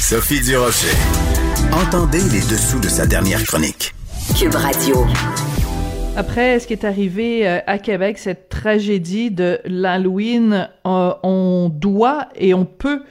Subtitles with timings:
[0.00, 0.94] Sophie Durocher.
[1.72, 3.94] Entendez les dessous de sa dernière chronique.
[4.38, 5.06] Cube Radio.
[6.16, 12.28] Après ce qui est arrivé euh, à Québec, cette tragédie de l'Halloween, euh, on doit
[12.36, 13.02] et on peut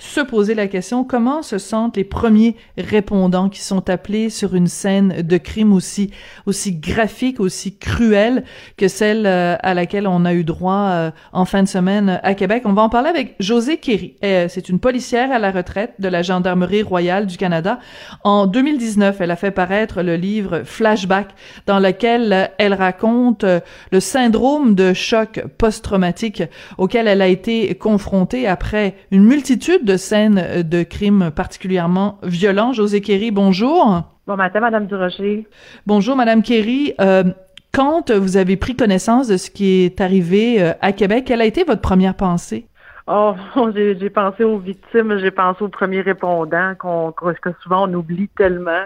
[0.00, 4.66] se poser la question comment se sentent les premiers répondants qui sont appelés sur une
[4.66, 6.10] scène de crime aussi
[6.46, 8.44] aussi graphique, aussi cruelle
[8.78, 12.34] que celle euh, à laquelle on a eu droit euh, en fin de semaine à
[12.34, 12.62] Québec?
[12.64, 14.14] On va en parler avec José Kerry.
[14.24, 17.78] Euh, c'est une policière à la retraite de la Gendarmerie royale du Canada.
[18.24, 21.28] En 2019, elle a fait paraître le livre Flashback
[21.66, 26.42] dans lequel elle raconte le syndrome de choc post-traumatique
[26.78, 32.72] auquel elle a été confrontée après une multitude de scènes euh, de crimes particulièrement violents.
[32.72, 34.02] José Kerry, bonjour.
[34.26, 35.46] Bon matin, Madame Durocher.
[35.86, 36.94] Bonjour, Madame Kerry.
[37.00, 37.24] Euh,
[37.72, 41.44] quand vous avez pris connaissance de ce qui est arrivé euh, à Québec, quelle a
[41.44, 42.66] été votre première pensée?
[43.06, 43.34] Oh,
[43.74, 48.84] j'ai pensé aux victimes, j'ai pensé aux premiers répondants qu'on que souvent on oublie tellement.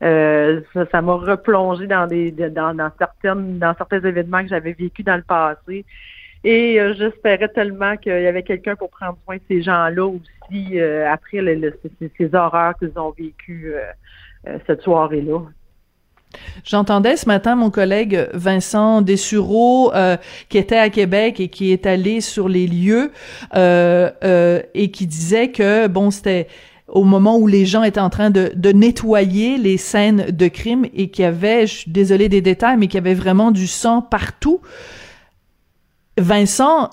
[0.00, 5.16] ça m'a replongé dans des dans, dans certaines dans certains événements que j'avais vécu dans
[5.16, 5.84] le passé.
[6.46, 10.30] Et euh, j'espérais tellement qu'il y avait quelqu'un pour prendre soin de ces gens-là aussi
[10.52, 11.38] euh, après
[12.18, 15.40] ces, horreurs qu'ils ont vécues euh, cette soirée-là.
[16.64, 19.92] J'entendais ce matin mon collègue Vincent Dessureau
[20.48, 23.10] qui était à Québec et qui est allé sur les lieux
[23.54, 26.48] et qui disait que bon c'était
[26.88, 30.86] au moment où les gens étaient en train de, de nettoyer les scènes de crime
[30.94, 33.66] et qu'il y avait, je suis désolée des détails, mais qu'il y avait vraiment du
[33.66, 34.60] sang partout.
[36.18, 36.90] Vincent,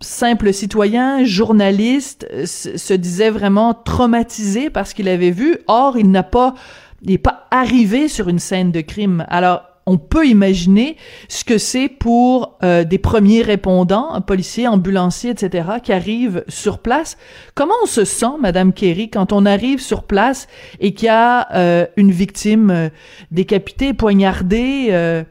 [0.00, 5.58] simple citoyen, journaliste, se disait vraiment traumatisé parce qu'il avait vu.
[5.66, 6.54] Or, il n'a pas,
[7.02, 9.24] il n'est pas arrivé sur une scène de crime.
[9.28, 10.96] Alors, on peut imaginer
[11.28, 17.16] ce que c'est pour euh, des premiers répondants, policiers, ambulanciers, etc., qui arrivent sur place.
[17.54, 20.46] Comment on se sent, Madame Kerry, quand on arrive sur place
[20.80, 22.88] et qu'il y a euh, une victime euh,
[23.30, 25.24] décapitée, poignardée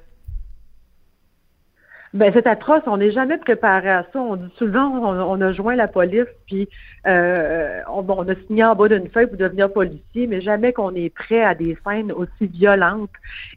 [2.13, 2.81] ben, c'est atroce.
[2.85, 4.19] On n'est jamais préparé à ça.
[4.19, 6.69] On dit souvent, on, a joint la police, puis
[7.05, 10.95] euh, on, on, a signé en bas d'une feuille pour devenir policier, mais jamais qu'on
[10.95, 13.11] est prêt à des scènes aussi violentes.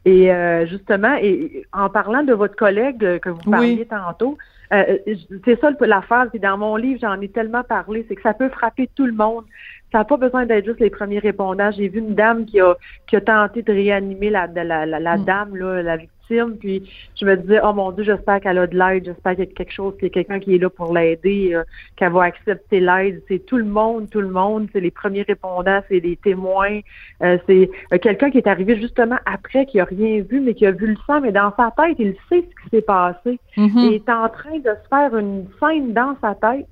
[0.05, 4.37] Et euh, justement, et en parlant de votre collègue que vous parliez tantôt,
[4.73, 4.97] euh,
[5.45, 6.27] c'est ça l'affaire.
[6.29, 9.13] Puis dans mon livre, j'en ai tellement parlé, c'est que ça peut frapper tout le
[9.13, 9.45] monde.
[9.91, 11.71] Ça n'a pas besoin d'être juste les premiers répondants.
[11.71, 12.75] J'ai vu une dame qui a
[13.07, 15.25] qui a tenté de réanimer la la, la, la mm.
[15.25, 16.20] dame là, la victime
[16.59, 19.47] puis je me disais, oh mon Dieu, j'espère qu'elle a de l'aide, j'espère qu'il y
[19.47, 21.63] a quelque chose, qu'il y a quelqu'un qui est là pour l'aider, euh,
[21.95, 23.21] qu'elle va accepter l'aide.
[23.27, 26.79] C'est tout le monde, tout le monde, c'est les premiers répondants, c'est les témoins,
[27.21, 30.65] euh, c'est euh, quelqu'un qui est arrivé justement après, qui a rien vu, mais qui
[30.65, 33.39] a vu le sang, mais dans sa tête, il sait ce qui s'est passé.
[33.57, 33.79] Mm-hmm.
[33.79, 36.67] Il est en train de se faire une scène dans sa tête.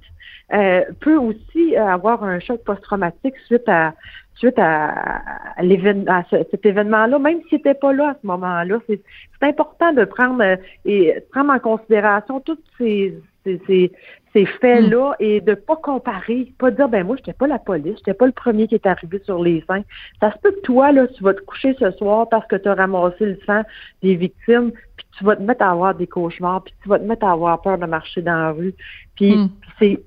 [1.00, 3.94] peut aussi avoir un choc post-traumatique suite à
[4.40, 5.22] suite à,
[5.62, 8.80] l'événement, cet événement-là, même s'il n'était pas là à ce moment-là,
[9.40, 10.44] c'est important de prendre
[10.86, 13.92] et prendre en considération toutes ces, ces,
[14.34, 15.24] ces faits-là hmm.
[15.24, 18.32] et de pas comparer, pas dire ben moi j'étais pas la police, j'étais pas le
[18.32, 19.84] premier qui est arrivé sur les seins.
[20.20, 22.68] Ça se peut que toi là tu vas te coucher ce soir parce que tu
[22.68, 23.62] as ramassé le sang
[24.04, 27.06] des victimes, puis tu vas te mettre à avoir des cauchemars, puis tu vas te
[27.06, 28.74] mettre à avoir peur de marcher dans la rue.
[29.16, 29.50] Puis hmm.
[29.80, 30.00] c'est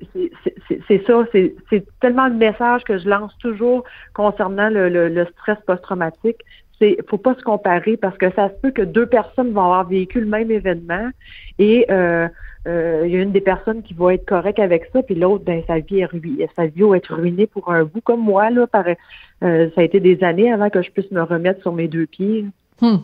[0.88, 5.58] c'est ça, c'est tellement le message que je lance toujours concernant le, le, le stress
[5.66, 6.38] post-traumatique,
[6.82, 9.88] c'est faut pas se comparer parce que ça se peut que deux personnes vont avoir
[9.88, 11.10] vécu le même événement
[11.58, 12.26] et euh,
[12.66, 15.44] euh, il y a une des personnes qui va être correcte avec ça, puis l'autre,
[15.44, 18.50] ben, sa vie est ruinée, sa vie va être ruinée pour un bout comme moi,
[18.50, 21.72] là, par, euh, ça a été des années avant que je puisse me remettre sur
[21.72, 22.44] mes deux pieds.
[22.80, 22.98] Hmm.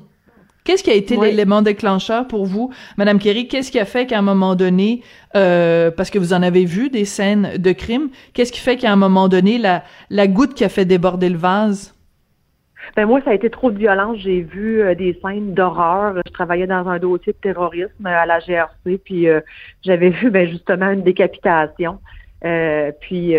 [0.63, 3.49] Qu'est-ce qui a été l'élément déclencheur pour vous, Madame Kerry?
[3.49, 5.03] Qu'est-ce qui a fait qu'à un moment donné,
[5.35, 8.93] euh, parce que vous en avez vu des scènes de crime, qu'est-ce qui fait qu'à
[8.93, 11.98] un moment donné, la, la goutte qui a fait déborder le vase?
[12.97, 14.19] Ben moi, ça a été trop de violence.
[14.19, 16.15] J'ai vu euh, des scènes d'horreur.
[16.27, 19.41] Je travaillais dans un dossier de terrorisme à la GRC, puis euh,
[19.83, 21.99] j'avais vu ben, justement une décapitation.
[22.45, 23.35] Euh, puis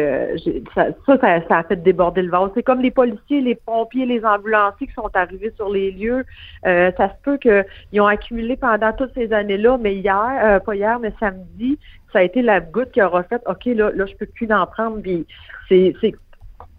[0.76, 1.18] ça, ça,
[1.48, 2.52] ça, a fait déborder le vase.
[2.54, 6.26] C'est comme les policiers, les pompiers, les ambulanciers qui sont arrivés sur les lieux.
[6.64, 11.14] ça se peut qu'ils ont accumulé pendant toutes ces années-là, mais hier, pas hier, mais
[11.18, 11.80] samedi,
[12.12, 14.66] ça a été la goutte qui aura fait OK, là, là, je peux plus en
[14.66, 15.02] prendre.
[15.02, 15.26] Puis
[15.70, 15.94] c'est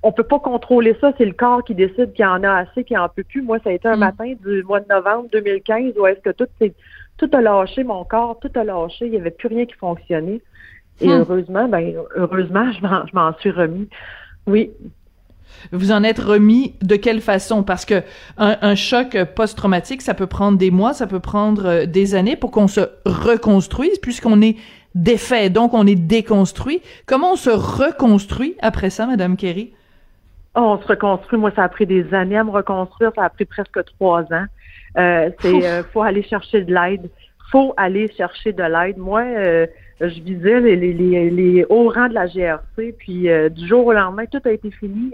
[0.03, 2.99] on peut pas contrôler ça, c'est le corps qui décide qu'il en a assez, qu'il
[2.99, 3.43] en peut plus.
[3.43, 4.01] Moi, ça a été un mm.
[4.01, 6.47] matin du mois de novembre 2015 où est-ce que tout,
[7.19, 10.41] tout a lâché, mon corps, tout a lâché, il n'y avait plus rien qui fonctionnait.
[11.01, 11.13] Et hmm.
[11.13, 13.89] heureusement, ben heureusement, je m'en suis remis.
[14.47, 14.71] Oui.
[15.73, 17.63] Vous en êtes remis de quelle façon?
[17.63, 18.03] Parce que
[18.37, 22.51] un, choc post-traumatique, ça peut prendre des mois, ça peut prendre euh, des années pour
[22.51, 24.57] qu'on se reconstruise, puisqu'on est
[24.95, 26.83] défait, donc on est déconstruit.
[27.07, 29.73] Comment on se reconstruit après ça, Madame Kerry?
[30.57, 31.39] Oh, on se reconstruit.
[31.39, 33.13] Moi, ça a pris des années à me reconstruire.
[33.15, 34.47] Ça a pris presque trois ans.
[34.99, 37.09] Euh, c'est euh, faut aller chercher de l'aide.
[37.53, 38.99] Faut aller chercher de l'aide.
[38.99, 39.67] Moi, euh,
[40.01, 43.93] je visais les, les, les, hauts rangs de la GRC, puis euh, du jour au
[43.93, 45.13] lendemain, tout a été fini.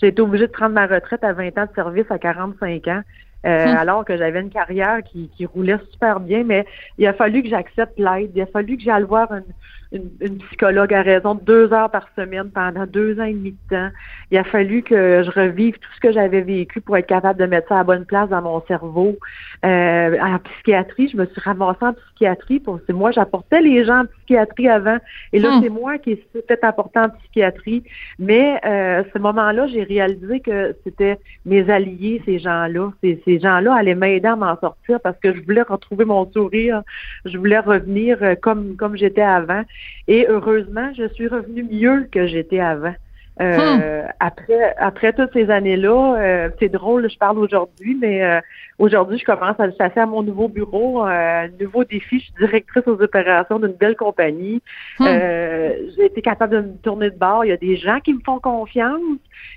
[0.00, 3.02] J'ai été obligée de prendre ma retraite à 20 ans de service à 45 ans.
[3.42, 3.52] Hum.
[3.52, 6.66] alors que j'avais une carrière qui, qui roulait super bien, mais
[6.98, 9.44] il a fallu que j'accepte l'aide, il a fallu que j'aille voir une,
[9.92, 13.76] une, psychologue à raison de deux heures par semaine pendant deux ans et demi de
[13.76, 13.90] temps.
[14.30, 17.46] Il a fallu que je revive tout ce que j'avais vécu pour être capable de
[17.46, 19.18] mettre ça à bonne place dans mon cerveau.
[19.64, 22.60] Euh, en psychiatrie, je me suis ramassée en psychiatrie.
[22.60, 24.98] Pour, c'est moi, j'apportais les gens en psychiatrie avant.
[25.32, 25.62] Et là, hmm.
[25.62, 27.82] c'est moi qui ai fait apporter en psychiatrie.
[28.18, 32.92] Mais euh, ce moment-là, j'ai réalisé que c'était mes alliés, ces gens-là.
[33.02, 36.82] Ces, ces gens-là allaient m'aider à m'en sortir parce que je voulais retrouver mon sourire.
[37.24, 39.64] Je voulais revenir euh, comme, comme j'étais avant.
[40.08, 42.94] Et heureusement, je suis revenue mieux que j'étais avant.
[43.40, 44.08] Euh, hmm.
[44.20, 48.40] Après, après toutes ces années-là, euh, c'est drôle, je parle aujourd'hui, mais euh,
[48.78, 52.18] aujourd'hui, je commence à chasser à mon nouveau bureau, un nouveau défi.
[52.18, 54.60] Je suis directrice aux opérations d'une belle compagnie.
[54.98, 55.06] Hmm.
[55.06, 57.44] J'ai été capable de me tourner de bord.
[57.44, 59.00] Il y a des gens qui me font confiance,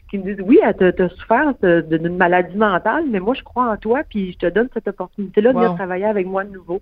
[0.10, 3.76] qui me disent oui, tu as, souffert d'une maladie mentale, mais moi je crois en
[3.76, 6.80] toi, puis je te donne cette opportunité-là de venir travailler avec moi de nouveau.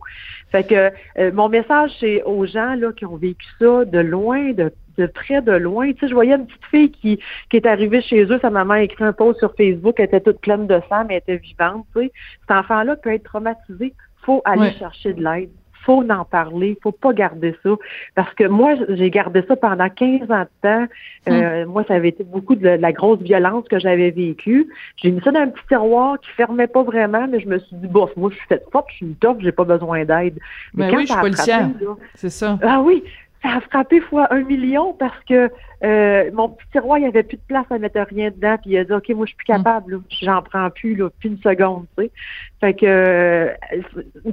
[0.52, 4.72] Fait que mon message c'est aux gens là qui ont vécu ça de loin, de
[4.98, 5.92] de près, de loin.
[5.92, 8.76] Tu sais, je voyais une petite fille qui, qui est arrivée chez eux, sa maman
[8.76, 11.38] a écrit un post sur Facebook, elle était toute pleine de sang, mais elle était
[11.38, 11.86] vivante.
[11.96, 12.12] Tu sais.
[12.42, 13.94] Cet enfant-là peut être traumatisé.
[14.24, 15.50] faut aller chercher de l'aide
[15.84, 17.70] faut en parler, faut pas garder ça.
[18.16, 20.88] Parce que moi, j'ai gardé ça pendant 15 ans de temps.
[21.30, 21.72] Euh, hum.
[21.72, 24.68] Moi, ça avait été beaucoup de, la grosse violence que j'avais vécue.
[24.98, 27.76] J'ai mis ça dans un petit tiroir qui fermait pas vraiment, mais je me suis
[27.78, 30.38] dit, bof, moi, je suis faite forte, je suis une top, j'ai pas besoin d'aide.
[30.74, 31.70] Mais, ben oui, je suis policière.
[32.16, 32.60] C'est ça.
[32.62, 33.04] Ah oui,
[33.42, 35.50] ça a frappé fois un million parce que
[35.84, 38.58] euh, mon petit tiroir, il n'y avait plus de place à mettre rien dedans.
[38.62, 41.30] Puis il a dit OK, moi je suis plus capable, j'en prends plus, là, plus
[41.30, 42.12] une seconde, tu sais.
[42.60, 43.54] Fait que euh,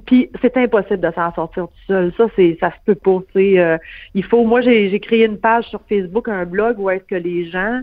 [0.04, 2.12] puis c'est impossible de s'en sortir tout seul.
[2.18, 3.18] Ça, c'est ça se peut pas.
[3.32, 3.58] Tu sais.
[3.58, 3.78] Euh,
[4.14, 4.44] il faut.
[4.44, 7.80] Moi, j'ai créé une page sur Facebook, un blog où est-ce que les gens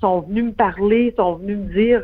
[0.00, 2.02] sont venus me parler, sont venus me dire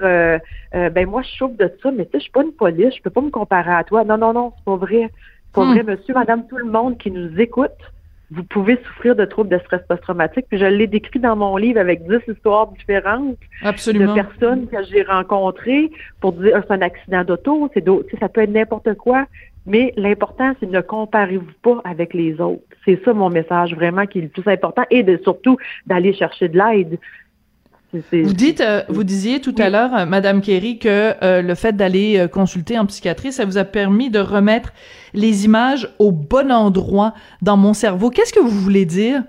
[0.73, 3.03] ben moi je souffre de ça, mais tu sais, je suis pas une police, je
[3.03, 4.05] peux pas me comparer à toi.
[4.05, 5.11] Non, non, non, c'est pas vrai.
[5.53, 5.73] Pour hmm.
[5.73, 7.71] vrai, monsieur, madame, tout le monde qui nous écoute,
[8.31, 10.47] vous pouvez souffrir de troubles de stress post-traumatique.
[10.49, 14.15] Puis je l'ai décrit dans mon livre avec dix histoires différentes Absolument.
[14.15, 15.91] de personnes que j'ai rencontrées
[16.21, 17.85] pour dire ah, c'est un accident d'auto, c'est
[18.21, 19.27] ça peut être n'importe quoi.
[19.67, 22.63] Mais l'important, c'est ne comparez-vous pas avec les autres.
[22.85, 26.49] C'est ça mon message vraiment qui est le plus important et de surtout d'aller chercher
[26.49, 26.99] de l'aide.
[27.95, 31.75] Vous dites, euh, vous disiez tout à l'heure, euh, Madame Kerry, que euh, le fait
[31.75, 34.73] d'aller consulter en psychiatrie, ça vous a permis de remettre
[35.15, 38.11] les images au bon endroit dans mon cerveau.
[38.11, 39.23] Qu'est-ce que vous voulez dire?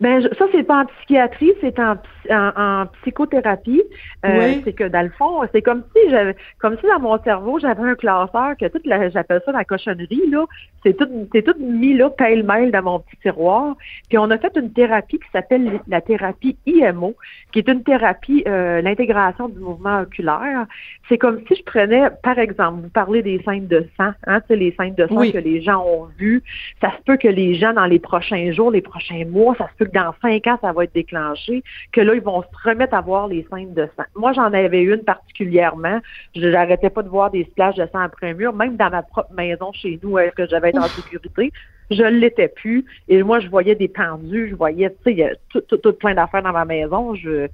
[0.00, 1.96] Ben ça c'est pas en psychiatrie, c'est en,
[2.30, 3.82] en, psychothérapie.
[4.24, 7.58] Euh, C'est que dans le fond, c'est comme si j'avais, comme si dans mon cerveau
[7.58, 10.44] j'avais un classeur que toute la, j'appelle ça la cochonnerie là.
[10.84, 13.76] C'est tout, c'est tout mis là pêle-mêle dans mon petit tiroir.
[14.08, 17.14] Puis on a fait une thérapie qui s'appelle la thérapie IMO,
[17.52, 20.66] qui est une thérapie euh, l'intégration du mouvement oculaire.
[21.08, 24.56] C'est comme si je prenais, par exemple, vous parlez des scènes de sang, hein, c'est
[24.56, 26.42] les scènes de sang que les gens ont vues.
[26.80, 29.84] Ça se peut que les gens dans les prochains jours, les prochains mois, ça que
[29.84, 31.62] dans cinq ans, ça va être déclenché,
[31.92, 34.04] que là, ils vont se remettre à voir les scènes de sang.
[34.16, 36.00] Moi, j'en avais une particulièrement.
[36.34, 39.32] Je n'arrêtais pas de voir des splash de sang après mur, même dans ma propre
[39.34, 41.52] maison chez nous, est-ce que j'avais été en sécurité?
[41.90, 42.84] Je ne l'étais plus.
[43.08, 46.52] Et moi, je voyais des pendus, je voyais, tu sais, tout, tout, plein d'affaires dans
[46.52, 47.14] ma maison.
[47.14, 47.48] Je,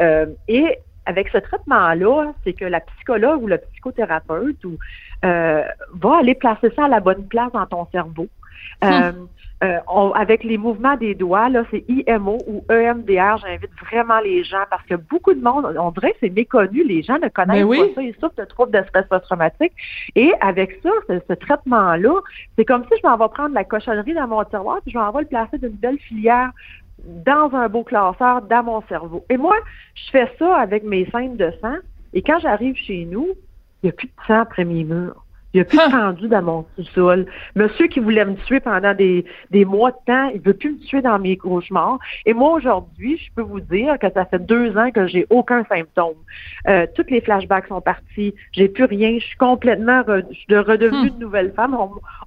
[0.00, 4.78] euh, et avec ce traitement-là, c'est que la psychologue ou le psychothérapeute ou,
[5.24, 5.62] euh,
[5.94, 8.28] va aller placer ça à la bonne place dans ton cerveau.
[8.84, 9.12] Euh,
[9.62, 9.78] euh,
[10.14, 14.84] avec les mouvements des doigts, là, c'est IMO ou EMDR, j'invite vraiment les gens parce
[14.86, 17.94] que beaucoup de monde, on dirait que c'est méconnu, les gens ne connaissent ben pas
[17.96, 19.72] ça, ils souffrent de troubles de stress post-traumatique.
[20.16, 22.20] Et avec ça, ce, traitement-là,
[22.56, 25.12] c'est comme si je m'en vais prendre la cochonnerie dans mon tiroir puis je m'en
[25.12, 26.52] vais le placer d'une belle filière
[27.04, 29.26] dans un beau classeur dans mon cerveau.
[29.28, 29.56] Et moi,
[29.94, 31.76] je fais ça avec mes scènes de sang
[32.14, 33.28] et quand j'arrive chez nous,
[33.82, 35.19] il n'y a plus de sang après mes murs.
[35.52, 37.26] Il a plus de pendu dans mon sous-sol.
[37.56, 40.78] Monsieur qui voulait me tuer pendant des, des mois de temps, il veut plus me
[40.78, 41.98] tuer dans mes cauchemars.
[42.24, 45.64] Et moi, aujourd'hui, je peux vous dire que ça fait deux ans que j'ai aucun
[45.64, 46.14] symptôme.
[46.68, 48.34] Euh, toutes les flashbacks sont partis.
[48.52, 49.18] J'ai plus rien.
[49.18, 51.14] Je suis complètement je suis redevenue hmm.
[51.14, 51.76] une nouvelle femme.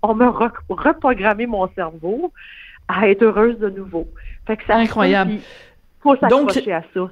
[0.02, 2.34] On, m'a reprogrammé mon cerveau
[2.88, 4.08] à être heureuse de nouveau.
[4.46, 5.36] Fait que ça Incroyable.
[6.02, 7.10] faut s'accrocher à ça.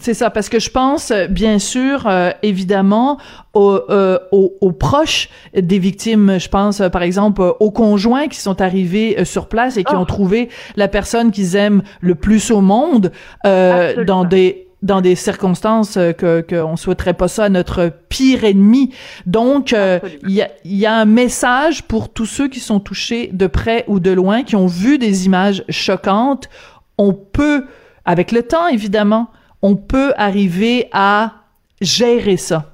[0.00, 3.18] C'est ça, parce que je pense, euh, bien sûr, euh, évidemment,
[3.56, 6.38] euh, aux, proches des victimes.
[6.40, 10.06] Je pense, par exemple, aux conjoints qui sont arrivés sur place et qui ont oh.
[10.06, 13.12] trouvé la personne qu'ils aiment le plus au monde
[13.44, 18.92] dans des dans des circonstances que qu'on souhaiterait pas ça à notre pire ennemi.
[19.24, 23.46] Donc, il y, a, y a un message pour tous ceux qui sont touchés de
[23.46, 26.50] près ou de loin, qui ont vu des images choquantes.
[26.98, 27.64] On peut,
[28.04, 29.30] avec le temps, évidemment,
[29.64, 31.32] on peut arriver à
[31.80, 32.70] gérer ça.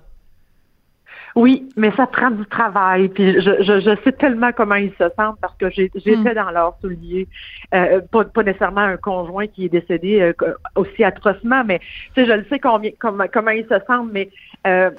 [1.37, 3.09] Oui, mais ça prend du travail.
[3.09, 6.35] Puis je, je, sais tellement comment ils se sentent parce que j'étais hmm.
[6.35, 7.29] dans leur soulier.
[7.75, 10.33] Euh, pas, pas, nécessairement un conjoint qui est décédé euh,
[10.75, 14.29] aussi atrocement, mais tu sais, je le sais combien, comment, comment ils se sentent, mais
[14.67, 14.91] euh,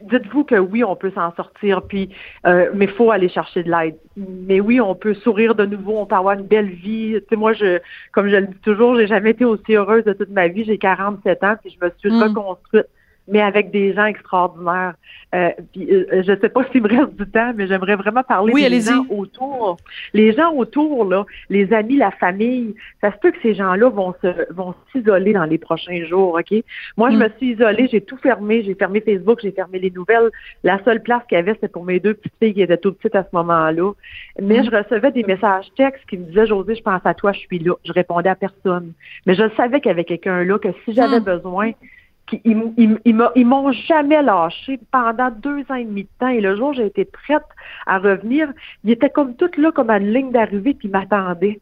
[0.00, 2.10] dites-vous que oui, on peut s'en sortir, puis
[2.46, 3.96] euh, mais faut aller chercher de l'aide.
[4.16, 7.14] Mais oui, on peut sourire de nouveau, on peut avoir une belle vie.
[7.14, 7.78] Tu sais, moi, je,
[8.12, 10.64] comme je le dis toujours, j'ai jamais été aussi heureuse de toute ma vie.
[10.64, 12.22] J'ai 47 ans, puis je me suis mm.
[12.22, 12.86] reconstruite
[13.28, 14.94] mais avec des gens extraordinaires.
[15.34, 18.52] Euh, puis, euh, je sais pas s'il me reste du temps, mais j'aimerais vraiment parler
[18.54, 19.76] des gens autour.
[20.14, 24.14] Les gens autour, là, les amis, la famille, ça se peut que ces gens-là vont
[24.22, 26.64] se vont s'isoler dans les prochains jours, OK?
[26.96, 27.18] Moi, je mm.
[27.18, 30.30] me suis isolée, j'ai tout fermé, j'ai fermé Facebook, j'ai fermé les nouvelles.
[30.64, 32.92] La seule place qu'il y avait, c'était pour mes deux petites filles qui étaient tout
[32.92, 33.92] petites à ce moment-là.
[34.40, 34.64] Mais mm.
[34.64, 37.58] je recevais des messages textes qui me disaient, José, je pense à toi, je suis
[37.58, 37.74] là.
[37.84, 38.92] Je répondais à personne.
[39.26, 41.24] Mais je savais qu'il y avait quelqu'un là, que si j'avais mm.
[41.24, 41.72] besoin,
[42.44, 46.28] ils, m'ont jamais lâché pendant deux ans et demi de temps.
[46.28, 47.42] Et le jour où j'ai été prête
[47.86, 48.52] à revenir,
[48.84, 51.60] ils étaient comme toutes là, comme à une ligne d'arrivée, puis ils m'attendaient.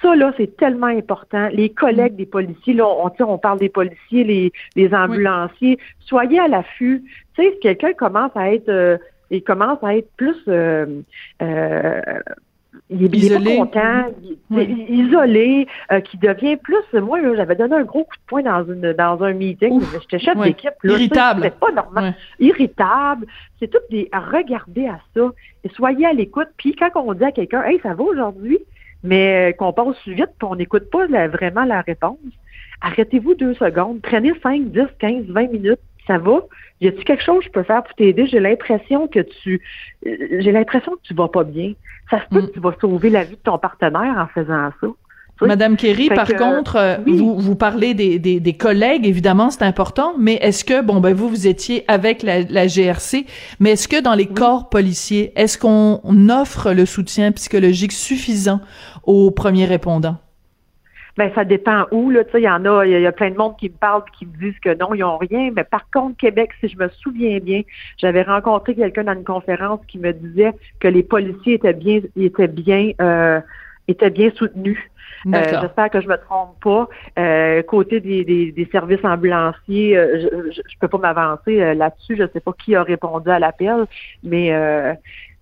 [0.00, 1.48] Ça, là, c'est tellement important.
[1.52, 6.48] Les collègues des policiers, là, on, on parle des policiers, les, les ambulanciers, soyez à
[6.48, 7.04] l'affût.
[7.34, 8.96] Tu sais, si quelqu'un commence à être, euh,
[9.30, 11.02] il commence à être plus euh,
[11.42, 12.00] euh,
[12.88, 13.56] il est, isolé.
[13.56, 14.04] pas content,
[14.88, 17.00] isolé, euh, qui devient plus.
[17.00, 19.80] Moi, j'avais donné un gros coup de poing dans une dans un meeting.
[20.00, 20.72] J'étais chef d'équipe.
[20.84, 21.42] Irritable.
[21.42, 22.14] C'est pas normal.
[22.38, 23.26] Irritable.
[23.58, 25.30] C'est tout des à regarder à ça
[25.64, 26.48] et soyez à l'écoute.
[26.56, 28.58] Puis quand on dit à quelqu'un, hey, ça va aujourd'hui,
[29.02, 32.18] mais qu'on passe vite, puis on n'écoute pas vraiment la réponse.
[32.80, 36.40] Arrêtez-vous deux secondes, prenez 5, 10, 15, 20 minutes, ça va?
[36.82, 38.26] Y a-t-il quelque chose que je peux faire pour t'aider?
[38.26, 39.62] J'ai l'impression que tu,
[40.04, 41.74] j'ai l'impression que tu vas pas bien.
[42.10, 42.46] Ça se peut mm.
[42.48, 44.86] que tu vas sauver la vie de ton partenaire en faisant ça.
[45.46, 50.14] Madame Kerry, par contre, euh, vous, vous parlez des, des, des collègues, évidemment, c'est important,
[50.18, 53.26] mais est-ce que, bon, ben vous, vous étiez avec la, la GRC,
[53.58, 58.60] mais est-ce que dans les corps policiers, est-ce qu'on offre le soutien psychologique suffisant
[59.04, 60.18] aux premiers répondants?
[61.16, 62.24] Ben ça dépend où là.
[62.24, 64.02] Tu sais, il y en a, il y, a plein de monde qui me parlent,
[64.18, 65.50] qui me disent que non, ils ont rien.
[65.54, 67.62] Mais par contre, Québec, si je me souviens bien,
[67.98, 72.48] j'avais rencontré quelqu'un dans une conférence qui me disait que les policiers étaient bien, étaient
[72.48, 73.40] bien, euh,
[73.88, 74.78] étaient bien soutenus.
[75.26, 76.88] Euh, j'espère que je me trompe pas.
[77.18, 82.16] Euh, côté des, des, services ambulanciers, euh, je, je, peux pas m'avancer là-dessus.
[82.16, 83.86] Je sais pas qui a répondu à l'appel,
[84.22, 84.50] mais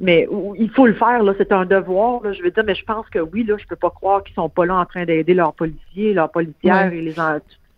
[0.00, 0.26] mais
[0.58, 2.22] il faut le faire, là, c'est un devoir.
[2.22, 4.34] Là, je veux dire, mais je pense que oui, là, je peux pas croire qu'ils
[4.34, 7.14] sont pas là en train d'aider leurs policiers, leurs policières et les,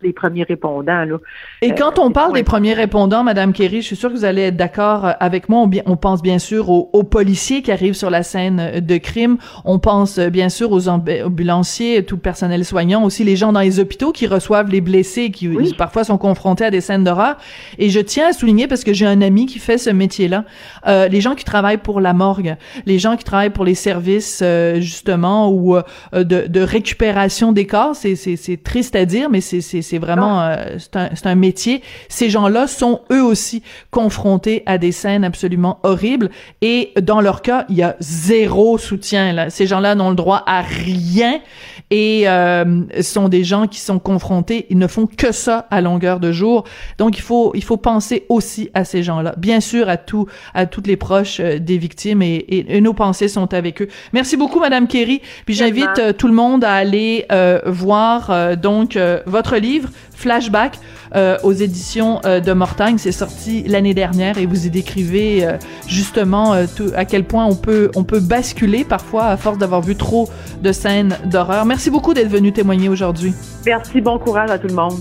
[0.03, 1.03] les premiers répondants.
[1.03, 1.17] Là.
[1.61, 4.25] Et euh, quand on parle des premiers répondants, Madame Kerry, je suis sûre que vous
[4.25, 5.61] allez être d'accord euh, avec moi.
[5.61, 9.37] On, on pense bien sûr aux, policiers qui arrivent sur la scène euh, de crime.
[9.65, 13.79] On pense bien sûr aux ambulanciers, tout le personnel soignant, aussi les gens dans les
[13.79, 17.37] hôpitaux qui reçoivent les blessés, qui parfois sont confrontés à des scènes d'horreur.
[17.79, 20.45] Et je tiens à souligner parce que j'ai un ami qui fait ce métier-là,
[20.87, 22.55] euh, les gens qui travaillent pour la morgue,
[22.85, 24.43] les gens qui travaillent pour les services
[24.75, 25.77] justement ou
[26.13, 27.95] de, de récupération des corps.
[27.95, 31.83] C'est triste à dire, mais c'est c'est vraiment euh, c'est un, un, métier.
[32.09, 36.31] Ces gens-là sont eux aussi confrontés à des scènes absolument horribles
[36.61, 39.33] et dans leur cas, il y a zéro soutien.
[39.33, 39.51] Là.
[39.51, 41.41] Ces gens-là n'ont le droit à rien
[41.89, 46.19] et euh, sont des gens qui sont confrontés, ils ne font que ça à longueur
[46.19, 46.63] de jour.
[46.97, 49.35] Donc il faut il faut penser aussi à ces gens-là.
[49.37, 53.27] Bien sûr à tout à toutes les proches euh, des victimes et, et, nos pensées
[53.27, 53.87] sont avec eux.
[54.11, 55.21] Merci beaucoup madame Kerry.
[55.45, 60.79] Puis j'invite euh, tout le monde à aller euh, voir donc votre livre Flashback
[61.15, 62.97] euh, aux éditions euh, de Mortagne.
[62.97, 67.55] C'est sorti l'année dernière et vous y décrivez euh, justement tout, à quel point on
[67.55, 70.29] peut on peut basculer parfois à force d'avoir vu trop
[70.61, 71.65] de scènes d'horreur.
[71.65, 73.33] Merci beaucoup d'être venu témoigner aujourd'hui.
[73.65, 74.93] Merci, bon courage à tout le monde.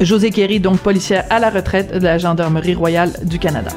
[0.00, 3.70] José Kerry, donc policière à la retraite de la Gendarmerie royale du Canada.